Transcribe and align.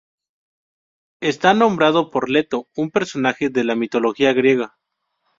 Está 1.21 1.53
nombrado 1.53 2.09
por 2.09 2.27
Leto, 2.27 2.67
un 2.75 2.89
personaje 2.89 3.49
de 3.49 3.63
la 3.63 3.75
mitología 3.75 4.33
griega. 4.33 4.75